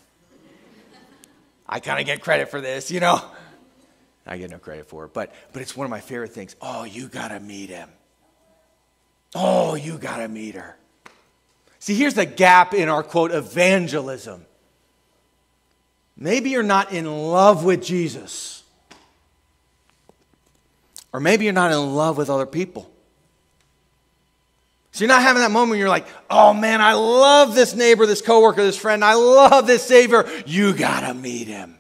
[1.68, 3.20] I kind of get credit for this, you know?
[4.24, 5.12] I get no credit for it.
[5.12, 6.54] But, but it's one of my favorite things.
[6.62, 7.88] Oh, you got to meet him.
[9.34, 10.76] Oh, you got to meet her.
[11.80, 14.44] See, here's the gap in our quote evangelism.
[16.18, 18.64] Maybe you're not in love with Jesus.
[21.12, 22.90] Or maybe you're not in love with other people.
[24.90, 28.04] So you're not having that moment where you're like, oh man, I love this neighbor,
[28.04, 30.28] this coworker, this friend, I love this Savior.
[30.44, 31.78] You gotta meet him.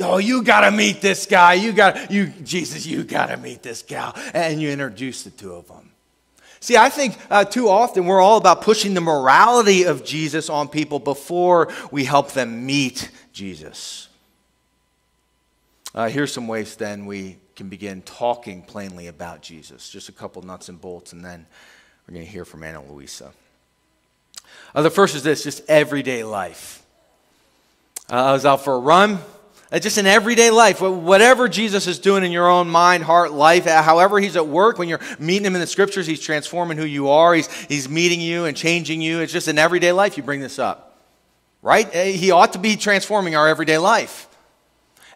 [0.00, 1.54] Oh, you gotta meet this guy.
[1.54, 4.14] You got you, Jesus, you gotta meet this gal.
[4.34, 5.90] And you introduce the two of them.
[6.66, 10.66] See, I think uh, too often we're all about pushing the morality of Jesus on
[10.66, 14.08] people before we help them meet Jesus.
[15.94, 19.88] Uh, here's some ways then we can begin talking plainly about Jesus.
[19.88, 21.46] Just a couple nuts and bolts, and then
[22.08, 23.30] we're going to hear from Anna Luisa.
[24.74, 26.82] Uh, the first is this just everyday life.
[28.10, 29.20] Uh, I was out for a run.
[29.72, 33.82] Just in everyday life, whatever Jesus is doing in your own mind, heart, life, uh,
[33.82, 37.08] however he's at work, when you're meeting him in the scriptures, he's transforming who you
[37.08, 39.20] are, he's, he's meeting you and changing you.
[39.20, 40.96] It's just in everyday life you bring this up,
[41.62, 41.86] right?
[41.94, 44.25] Uh, he ought to be transforming our everyday life.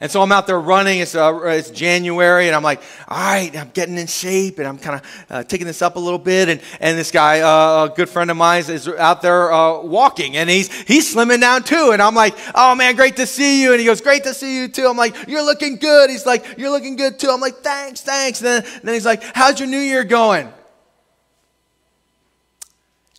[0.02, 1.00] And so I'm out there running.
[1.00, 4.78] It's, uh, it's January, and I'm like, all right, I'm getting in shape, and I'm
[4.78, 6.48] kind of uh, taking this up a little bit.
[6.48, 10.38] And, and this guy, uh, a good friend of mine, is out there uh, walking,
[10.38, 11.90] and he's, he's slimming down too.
[11.92, 13.72] And I'm like, oh man, great to see you.
[13.72, 14.86] And he goes, great to see you too.
[14.86, 16.08] I'm like, you're looking good.
[16.08, 17.28] He's like, you're looking good too.
[17.28, 18.40] I'm like, thanks, thanks.
[18.40, 20.50] And then, and then he's like, how's your new year going?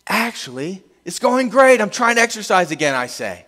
[0.08, 1.80] Actually, it's going great.
[1.80, 3.46] I'm trying to exercise again, I say.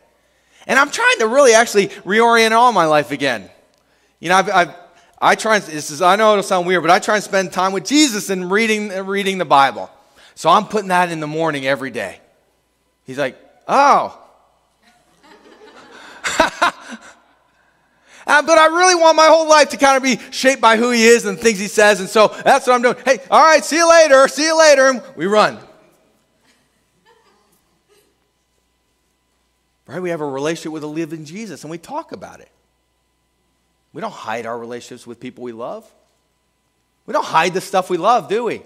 [0.66, 3.50] And I'm trying to really actually reorient all my life again.
[4.20, 4.74] You know, I've, I've,
[5.20, 7.53] i try and, this is, I know it'll sound weird, but I try and spend
[7.53, 9.90] time with Jesus and reading, reading the Bible.
[10.35, 12.20] So I'm putting that in the morning every day.
[13.05, 13.37] He's like,
[13.68, 14.20] oh.
[18.27, 20.90] Uh, but I really want my whole life to kind of be shaped by who
[20.90, 22.00] he is and things he says.
[22.00, 22.96] And so that's what I'm doing.
[23.05, 24.27] Hey, all right, see you later.
[24.29, 24.88] See you later.
[24.88, 25.59] And we run.
[29.86, 30.00] Right?
[30.00, 32.50] We have a relationship with a living Jesus and we talk about it.
[33.92, 35.90] We don't hide our relationships with people we love.
[37.06, 38.62] We don't hide the stuff we love, do we?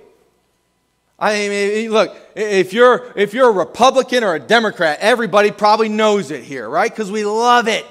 [1.18, 5.50] I mean, eh, eh, look, if you're, if you're a Republican or a Democrat, everybody
[5.50, 6.90] probably knows it here, right?
[6.90, 7.84] Because we love it.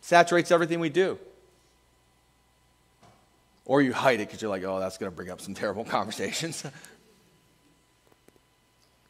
[0.00, 1.18] Saturates everything we do.
[3.66, 5.84] Or you hide it because you're like, oh, that's going to bring up some terrible
[5.98, 6.64] conversations.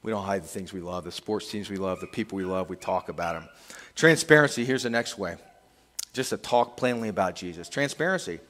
[0.03, 2.45] We don't hide the things we love, the sports teams we love, the people we
[2.45, 3.49] love, we talk about them.
[3.95, 5.37] Transparency, here's the next way
[6.12, 7.69] just to talk plainly about Jesus.
[7.69, 8.41] Transparency.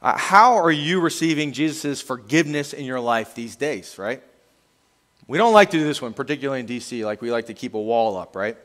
[0.00, 4.22] Uh, how are you receiving Jesus' forgiveness in your life these days, right?
[5.26, 7.74] We don't like to do this one, particularly in DC, like we like to keep
[7.74, 8.56] a wall up, right?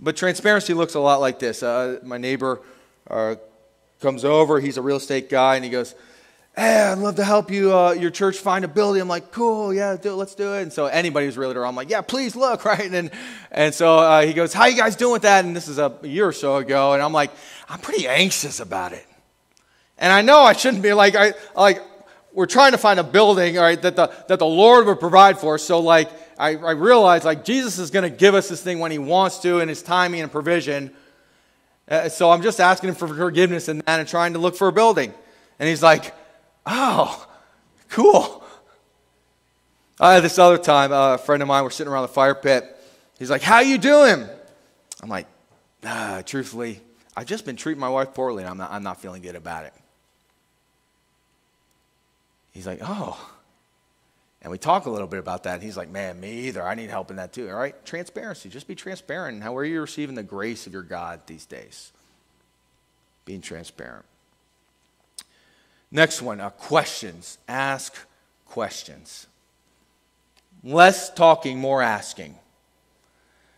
[0.00, 1.62] But transparency looks a lot like this.
[1.62, 2.60] Uh, my neighbor
[3.08, 3.36] uh,
[4.00, 5.94] comes over, he's a real estate guy, and he goes,
[6.54, 9.00] hey, I'd love to help you, uh, your church find a building.
[9.00, 10.62] I'm like, cool, yeah, do it, let's do it.
[10.62, 12.92] And so anybody who's realtor, I'm like, yeah, please look, right?
[12.92, 13.10] And,
[13.50, 15.44] and so uh, he goes, how you guys doing with that?
[15.44, 16.92] And this is a year or so ago.
[16.92, 17.30] And I'm like,
[17.68, 19.06] I'm pretty anxious about it.
[19.98, 21.80] And I know I shouldn't be like, I, like,
[22.32, 25.38] we're trying to find a building, all right, that the, that the Lord would provide
[25.38, 25.62] for us.
[25.62, 28.90] So like, I, I realize like Jesus is going to give us this thing when
[28.90, 30.92] he wants to and his timing and provision.
[31.88, 34.68] Uh, so I'm just asking him for forgiveness in that and trying to look for
[34.68, 35.12] a building.
[35.58, 36.14] And he's like,
[36.66, 37.26] Oh,
[37.88, 38.44] cool.
[39.98, 42.64] Uh, this other time, uh, a friend of mine, we're sitting around the fire pit.
[43.18, 44.26] He's like, How you doing?
[45.02, 45.26] I'm like,
[45.84, 46.80] ah, Truthfully,
[47.16, 49.64] I've just been treating my wife poorly, and I'm not, I'm not feeling good about
[49.64, 49.72] it.
[52.52, 53.28] He's like, Oh.
[54.42, 55.54] And we talk a little bit about that.
[55.54, 56.66] And he's like, Man, me either.
[56.66, 57.48] I need help in that too.
[57.48, 57.74] All right?
[57.84, 58.48] Transparency.
[58.48, 59.42] Just be transparent.
[59.42, 61.92] How are you receiving the grace of your God these days?
[63.24, 64.04] Being transparent.
[65.92, 67.36] Next one uh, questions.
[67.46, 67.94] Ask
[68.46, 69.26] questions.
[70.64, 72.34] Less talking, more asking.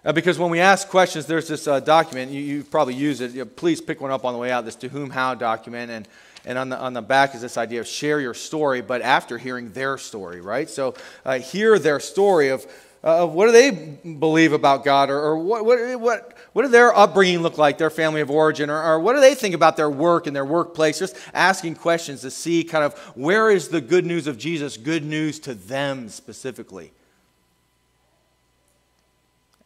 [0.04, 3.30] Uh, because when we ask questions, there's this uh, document, you, you probably use it.
[3.30, 5.92] You know, please pick one up on the way out, this to whom how document.
[5.92, 6.08] And,
[6.44, 9.38] and on, the, on the back is this idea of share your story, but after
[9.38, 10.68] hearing their story, right?
[10.68, 10.94] So
[11.24, 12.66] uh, hear their story of
[13.04, 13.70] uh, what do they
[14.18, 17.90] believe about God, or, or what, what, what, what did their upbringing look like, their
[17.90, 21.00] family of origin, or, or what do they think about their work and their workplace?
[21.00, 25.04] Just asking questions to see kind of where is the good news of Jesus good
[25.04, 26.92] news to them specifically.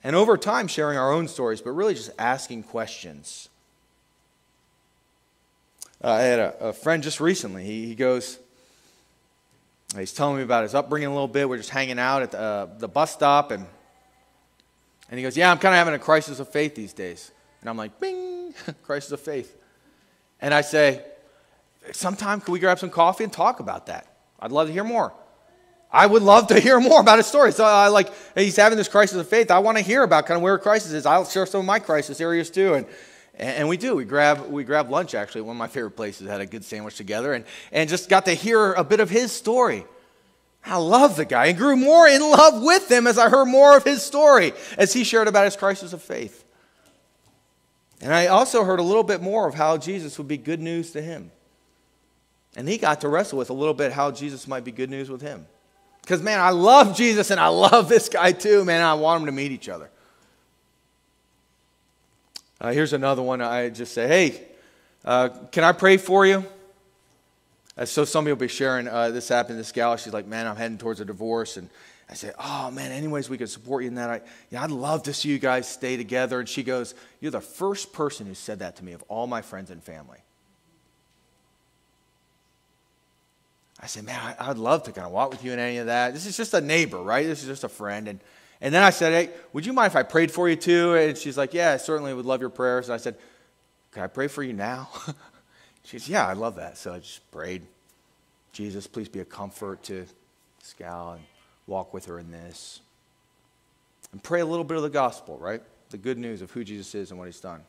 [0.02, 3.50] And over time, sharing our own stories, but really just asking questions.
[6.02, 7.64] Uh, I had a, a, friend just recently.
[7.64, 8.38] He, he goes,
[9.94, 11.48] He's telling me about his upbringing a little bit.
[11.48, 13.66] We're just hanging out at the, uh, the bus stop, and,
[15.10, 17.30] and he goes, Yeah, I'm kind of having a crisis of faith these days.
[17.60, 19.56] And I'm like, Bing, crisis of faith.
[20.40, 21.04] And I say,
[21.92, 24.14] Sometime could we grab some coffee and talk about that?
[24.40, 25.12] I'd love to hear more.
[25.90, 27.52] I would love to hear more about his story.
[27.52, 29.50] So I like he's having this crisis of faith.
[29.50, 31.06] I want to hear about kind of where crisis is.
[31.06, 32.74] I'll share some of my crisis areas too.
[32.74, 32.86] And
[33.38, 33.94] and we do.
[33.94, 35.42] We grab, we grab lunch, actually.
[35.42, 38.34] One of my favorite places had a good sandwich together and, and just got to
[38.34, 39.84] hear a bit of his story.
[40.64, 43.76] I love the guy and grew more in love with him as I heard more
[43.76, 46.44] of his story as he shared about his crisis of faith.
[48.00, 50.92] And I also heard a little bit more of how Jesus would be good news
[50.92, 51.30] to him.
[52.56, 55.10] And he got to wrestle with a little bit how Jesus might be good news
[55.10, 55.46] with him.
[56.02, 58.82] Because, man, I love Jesus and I love this guy too, man.
[58.82, 59.90] I want them to meet each other.
[62.60, 63.40] Uh, here's another one.
[63.40, 64.42] I just say, hey,
[65.04, 66.44] uh, can I pray for you?
[67.78, 69.54] Uh, so somebody will be sharing uh, this happened.
[69.54, 71.70] To this gal, she's like, man, I'm heading towards a divorce, and
[72.10, 74.10] I say, oh man, anyways, we could support you in that.
[74.10, 74.20] I,
[74.50, 76.40] yeah, I'd love to see you guys stay together.
[76.40, 79.42] And she goes, you're the first person who said that to me of all my
[79.42, 80.18] friends and family.
[83.80, 85.86] I said, man, I, would love to kind of walk with you in any of
[85.86, 86.12] that.
[86.12, 87.24] This is just a neighbor, right?
[87.24, 88.08] This is just a friend.
[88.08, 88.20] And,
[88.60, 90.94] and then I said, hey, would you mind if I prayed for you too?
[90.94, 92.88] And she's like, yeah, I certainly would love your prayers.
[92.88, 93.16] And I said,
[93.92, 94.88] can I pray for you now?
[95.88, 96.76] she says, yeah, I love that.
[96.76, 97.62] So I just prayed,
[98.52, 100.04] Jesus, please be a comfort to
[100.62, 101.24] Scal and
[101.66, 102.80] walk with her in this.
[104.12, 105.62] And pray a little bit of the gospel, right?
[105.88, 107.62] The good news of who Jesus is and what he's done.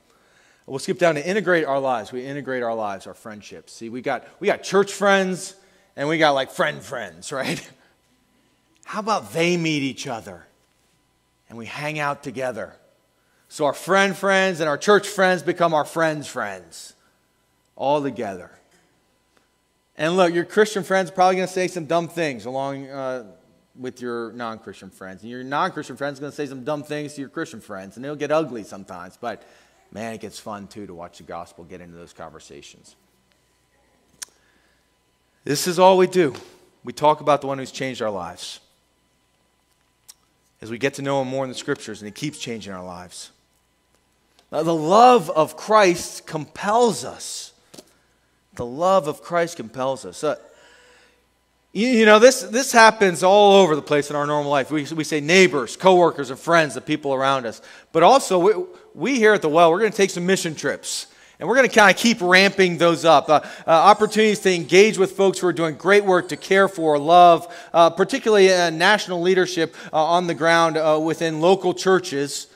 [0.66, 2.12] We'll skip down to integrate our lives.
[2.12, 3.72] We integrate our lives, our friendships.
[3.72, 5.56] See, we got, we got church friends
[5.96, 7.70] and we got like friend friends, right?
[8.84, 10.46] How about they meet each other
[11.48, 12.74] and we hang out together?
[13.48, 16.96] So our friend friends and our church friends become our friends' friends
[17.80, 18.52] all together.
[19.98, 23.26] And look, your Christian friends are probably going to say some dumb things along uh,
[23.78, 25.24] with your non Christian friends.
[25.24, 27.60] And your non Christian friends are going to say some dumb things to your Christian
[27.60, 27.96] friends.
[27.96, 29.18] And it'll get ugly sometimes.
[29.20, 29.44] But
[29.92, 32.96] man, it gets fun too to watch the gospel get into those conversations.
[35.44, 36.36] This is all we do.
[36.84, 38.60] We talk about the one who's changed our lives.
[40.62, 42.84] As we get to know him more in the scriptures, and he keeps changing our
[42.84, 43.32] lives.
[44.52, 47.49] Now, the love of Christ compels us.
[48.60, 50.22] The love of Christ compels us.
[50.22, 50.36] Uh,
[51.72, 54.70] you, know, this, this happens all over the place in our normal life.
[54.70, 57.62] We, we say neighbors, coworkers, and friends, the people around us.
[57.94, 61.08] But also, we, we here at the well, we're going to take some mission trips.
[61.40, 63.30] And we're going to kind of keep ramping those up.
[63.30, 67.00] Uh, uh, opportunities to engage with folks who are doing great work to care for,
[67.00, 72.48] love, uh, particularly uh, national leadership uh, on the ground uh, within local churches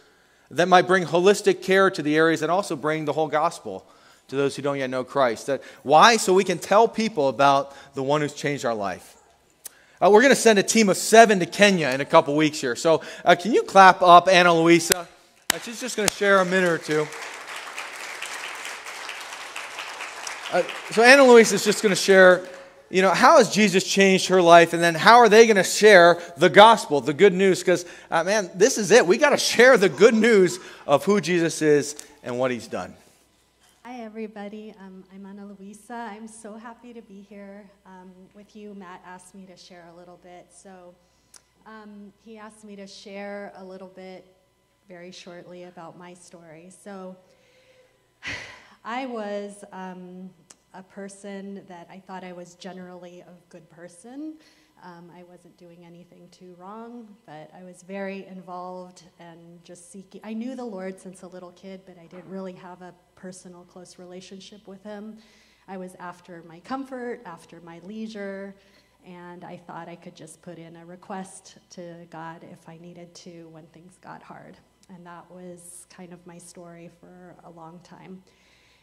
[0.52, 3.88] that might bring holistic care to the areas and also bring the whole gospel
[4.30, 5.48] to those who don't yet know Christ.
[5.48, 6.18] That, why?
[6.18, 9.18] So we can tell people about the one who's changed our life.
[10.02, 12.76] we're going to send a team of seven to Kenya in a couple weeks here.
[12.76, 13.02] So
[13.40, 15.08] can you clap up Ana Luisa?
[15.62, 17.08] she's just going to share a minute or two.
[20.54, 20.62] Uh,
[20.92, 22.48] so Anna Louise is just going to share,
[22.92, 25.64] you know, how has Jesus changed her life, and then how are they going to
[25.64, 27.60] share the gospel, the good news?
[27.60, 29.08] Because, uh, man, this is it.
[29.08, 32.94] We got to share the good news of who Jesus is and what He's done.
[34.04, 34.76] Everybody.
[34.82, 36.10] Um, I'm Ana Luisa.
[36.12, 38.76] I'm so happy to be here um, with you.
[38.76, 40.48] Matt asked me to share a little bit.
[40.54, 40.94] So
[41.66, 44.36] um, he asked me to share a little bit
[44.90, 46.70] very shortly about my story.
[46.84, 47.16] So
[48.84, 50.30] I was um,
[50.74, 54.34] a person that I thought I was generally a good person.
[54.84, 60.20] Um, I wasn't doing anything too wrong, but I was very involved and just seeking.
[60.26, 62.94] I knew the Lord since a little kid, but I didn't really have a
[63.24, 65.16] personal, close relationship with Him.
[65.70, 68.54] I was after my comfort, after my leisure,
[69.06, 73.16] and I thought I could just put in a request to God if I needed
[73.16, 74.58] to when things got hard.
[74.90, 78.22] And that was kind of my story for a long time.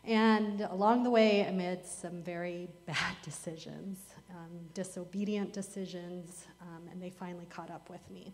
[0.07, 3.99] And along the way, made some very bad decisions,
[4.30, 8.32] um, disobedient decisions, um, and they finally caught up with me.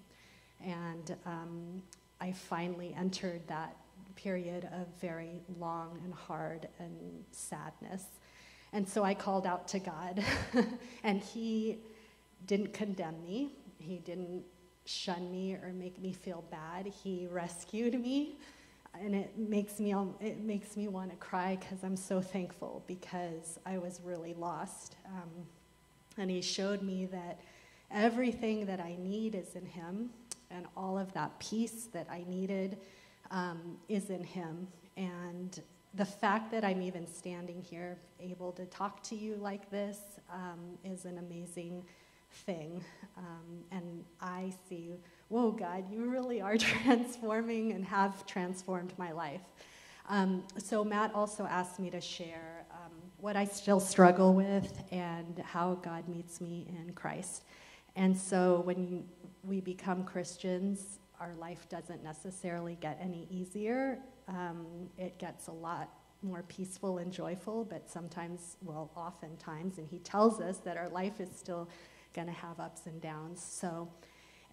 [0.65, 1.83] And um,
[2.21, 3.77] I finally entered that
[4.17, 8.05] period of very long and hard and sadness.
[8.73, 10.23] And so I called out to God,
[11.05, 11.79] and He
[12.47, 14.43] didn't condemn me, He didn't
[14.85, 16.87] shun me or make me feel bad.
[16.87, 18.37] He rescued me
[19.03, 23.59] and it makes me it makes me want to cry because I'm so thankful because
[23.67, 25.31] I was really lost, um,
[26.19, 27.41] and He showed me that
[27.91, 30.11] everything that I need is in Him,
[30.51, 32.79] and all of that peace that I needed
[33.31, 35.61] um, is in Him, and
[35.95, 39.99] the fact that I'm even standing here, able to talk to you like this,
[40.33, 41.85] um, is an amazing
[42.31, 42.85] thing,
[43.17, 44.99] um, and I see
[45.29, 49.41] whoa, God, you really are transforming and have transformed my life.
[50.09, 55.39] Um, so, Matt also asked me to share um, what I still struggle with and
[55.41, 57.43] how God meets me in Christ.
[57.97, 59.05] And so, when
[59.43, 63.99] we become Christians, our life doesn't necessarily get any easier.
[64.29, 64.67] Um,
[64.99, 65.91] it gets a lot
[66.23, 71.21] more peaceful and joyful, but sometimes, well, oftentimes, and he tells us that our life
[71.21, 71.69] is still
[72.15, 73.43] going to have ups and downs.
[73.43, 73.89] So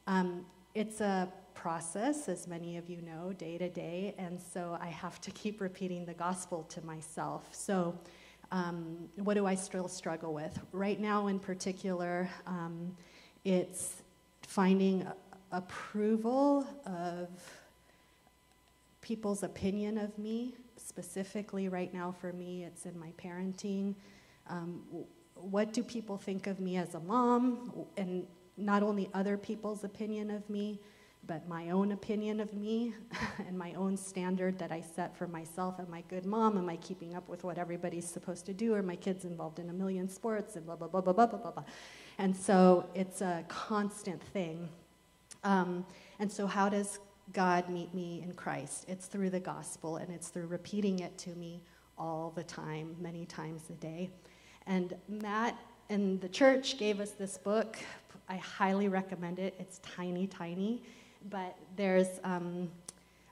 [0.07, 0.45] um,
[0.75, 5.21] it's a process, as many of you know, day to day, and so I have
[5.21, 7.47] to keep repeating the gospel to myself.
[7.51, 7.97] So,
[8.51, 10.59] um, what do I still struggle with?
[10.71, 12.95] Right now, in particular, um,
[13.43, 14.03] it's
[14.41, 15.07] finding
[15.53, 17.29] approval of
[19.01, 20.55] people's opinion of me.
[20.75, 23.95] Specifically, right now for me, it's in my parenting.
[24.49, 24.81] Um,
[25.35, 27.85] what do people think of me as a mom?
[27.95, 28.27] And
[28.57, 30.79] not only other people's opinion of me,
[31.25, 32.93] but my own opinion of me
[33.47, 35.79] and my own standard that I set for myself.
[35.79, 36.57] Am I good mom?
[36.57, 38.73] Am I keeping up with what everybody's supposed to do?
[38.73, 40.55] Are my kids involved in a million sports?
[40.55, 41.63] And blah, blah, blah, blah, blah, blah, blah.
[42.17, 44.69] And so it's a constant thing.
[45.43, 45.85] Um,
[46.19, 46.99] and so, how does
[47.33, 48.85] God meet me in Christ?
[48.87, 51.61] It's through the gospel, and it's through repeating it to me
[51.97, 54.09] all the time, many times a day.
[54.65, 55.57] And Matt
[55.89, 57.77] and the church gave us this book.
[58.29, 59.53] I highly recommend it.
[59.59, 60.81] It's tiny, tiny,
[61.29, 62.69] but there's um,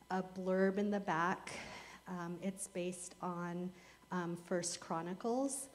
[0.09, 1.51] a blurb in the back.
[2.07, 3.71] Um, it's based on
[4.11, 5.69] um, First Chronicles.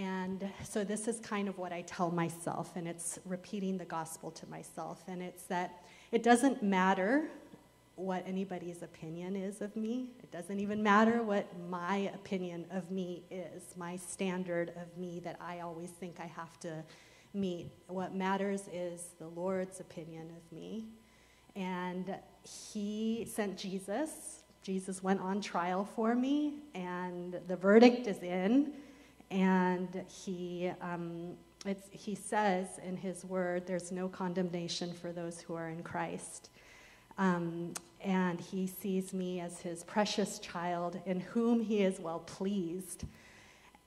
[0.00, 4.30] And so this is kind of what I tell myself, and it's repeating the gospel
[4.30, 5.02] to myself.
[5.08, 7.28] And it's that it doesn't matter
[7.96, 10.06] what anybody's opinion is of me.
[10.22, 15.36] It doesn't even matter what my opinion of me is, my standard of me that
[15.38, 16.82] I always think I have to
[17.34, 17.70] meet.
[17.86, 20.86] What matters is the Lord's opinion of me.
[21.54, 24.44] And He sent Jesus.
[24.62, 28.72] Jesus went on trial for me, and the verdict is in.
[29.30, 31.36] And He, um,
[31.90, 36.50] he says in His word, there's no condemnation for those who are in Christ.
[37.18, 43.04] Um, and he sees me as his precious child in whom he is well pleased.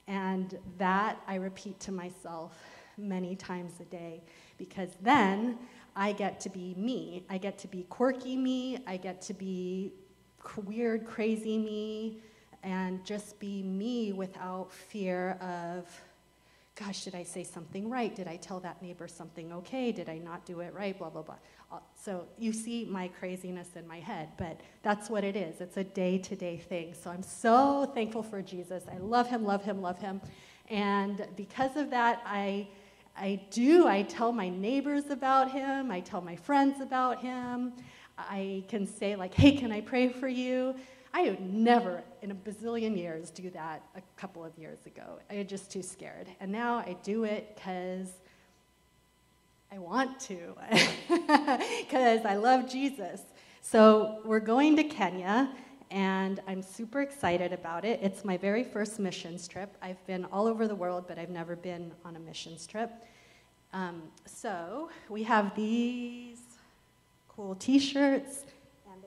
[0.06, 2.56] And that I repeat to myself
[2.96, 4.22] many times a day
[4.56, 5.58] because then
[5.96, 7.24] I get to be me.
[7.28, 8.78] I get to be quirky me.
[8.86, 9.92] I get to be
[10.64, 12.18] weird, crazy me,
[12.64, 15.86] and just be me without fear of,
[16.74, 18.14] gosh, did I say something right?
[18.14, 19.92] Did I tell that neighbor something okay?
[19.92, 20.98] Did I not do it right?
[20.98, 21.36] Blah, blah, blah.
[21.70, 25.60] Uh, so you see my craziness in my head, but that's what it is.
[25.60, 26.94] It's a day to day thing.
[26.94, 28.84] So I'm so thankful for Jesus.
[28.90, 30.20] I love him, love him, love him.
[30.68, 32.68] And because of that, I,
[33.16, 33.86] I do.
[33.86, 37.74] I tell my neighbors about him, I tell my friends about him.
[38.16, 40.76] I can say, like, hey, can I pray for you?
[41.16, 45.20] I would never in a bazillion years do that a couple of years ago.
[45.30, 46.26] I was just too scared.
[46.40, 48.08] And now I do it because
[49.70, 50.56] I want to
[51.08, 53.22] because I love Jesus.
[53.62, 55.50] So we're going to Kenya,
[55.92, 58.00] and I'm super excited about it.
[58.02, 59.76] It's my very first missions trip.
[59.80, 62.90] I've been all over the world, but I've never been on a missions trip.
[63.72, 66.40] Um, so we have these
[67.28, 68.44] cool t shirts,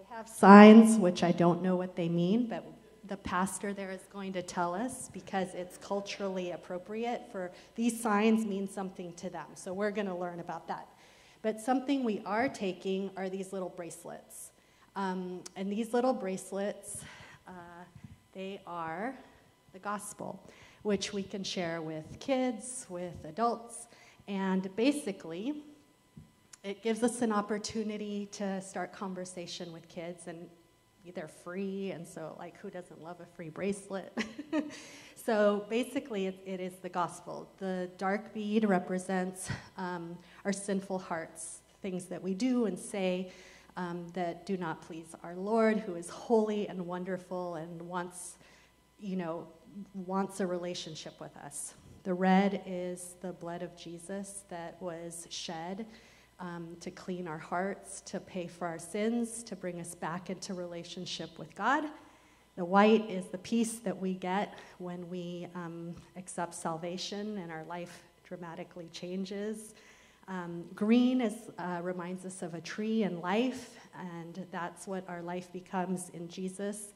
[0.10, 2.66] have signs, which I don't know what they mean, but
[3.08, 8.46] the pastor there is going to tell us because it's culturally appropriate for these signs
[8.46, 9.46] mean something to them.
[9.56, 10.88] So we're going to learn about that.
[11.42, 14.52] But something we are taking are these little bracelets.
[14.96, 17.04] Um, and these little bracelets,
[17.48, 17.52] uh,
[18.34, 19.16] they are
[19.74, 20.42] the gospel,
[20.82, 23.88] which we can share with kids, with adults,
[24.28, 25.64] and basically,
[26.64, 30.50] it gives us an opportunity to start conversation with kids and
[31.16, 34.12] they're free, and so like who doesn't love a free bracelet?
[35.16, 37.50] so basically, it, it is the gospel.
[37.60, 43.32] The dark bead represents um, our sinful hearts, things that we do and say
[43.78, 48.38] um, that do not please our Lord, who is holy and wonderful and wants,
[49.00, 49.48] you know,
[49.94, 51.74] wants a relationship with us.
[52.04, 55.86] The red is the blood of Jesus that was shed
[56.40, 60.54] um, to clean our hearts, to pay for our sins, to bring us back into
[60.54, 61.86] relationship with God.
[62.56, 67.64] The white is the peace that we get when we um, accept salvation and our
[67.66, 69.74] life dramatically changes.
[70.28, 75.22] Um, green is, uh, reminds us of a tree and life, and that's what our
[75.22, 76.94] life becomes in Jesus.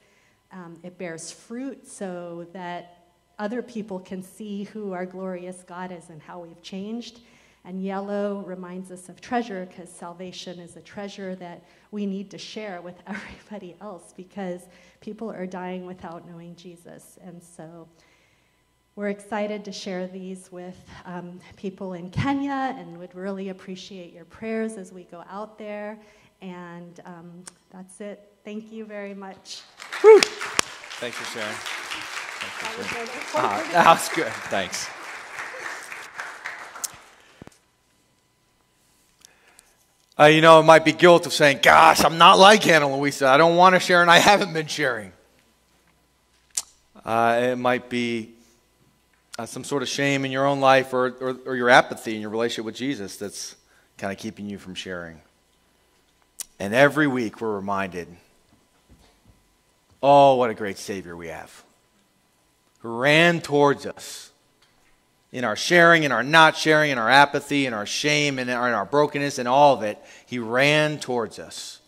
[0.52, 3.06] Um, it bears fruit so that
[3.39, 7.22] other people can see who our glorious God is and how we've changed.
[7.64, 12.38] And yellow reminds us of treasure because salvation is a treasure that we need to
[12.38, 14.62] share with everybody else because
[14.99, 17.20] people are dying without knowing Jesus.
[17.24, 17.88] And so
[18.95, 24.26] we're excited to share these with um, people in Kenya and would really appreciate your
[24.26, 25.99] prayers as we go out there.
[26.41, 28.32] And um, that's it.
[28.43, 29.62] Thank you very much.
[30.01, 31.55] Thank you, Sharon.
[32.41, 33.09] Thanks for sharing.
[33.36, 34.32] Ah, that was good.
[34.49, 35.01] Thanks.
[40.22, 43.26] Uh, you know, it might be guilt of saying, Gosh, I'm not like Ana Luisa.
[43.26, 45.14] I don't want to share, and I haven't been sharing.
[47.04, 48.34] Uh, it might be
[49.40, 52.22] uh, some sort of shame in your own life or, or, or your apathy in
[52.22, 53.56] your relationship with Jesus that's
[53.98, 55.20] kind of keeping you from sharing.
[56.60, 58.08] And every week we're reminded
[60.04, 61.64] oh, what a great Savior we have
[62.82, 64.31] who ran towards us
[65.32, 68.68] in our sharing, in our not sharing, in our apathy, in our shame, in our,
[68.68, 69.98] in our brokenness, and all of it.
[70.26, 71.80] He ran towards us.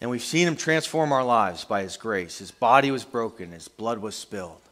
[0.00, 2.38] And we've seen him transform our lives by his grace.
[2.38, 4.62] His body was broken, his blood was spilled.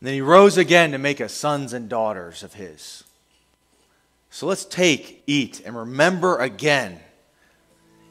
[0.00, 3.04] And then he rose again to make us sons and daughters of his.
[4.30, 7.00] So let's take, eat, and remember again.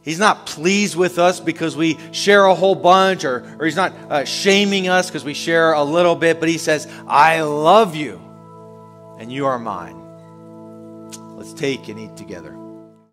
[0.02, 3.94] He's not pleased with us because we share a whole bunch, or, or he's not
[4.10, 8.22] uh, shaming us because we share a little bit, but he says, I love you,
[9.20, 9.98] and you are mine.
[11.36, 12.59] Let's take and eat together.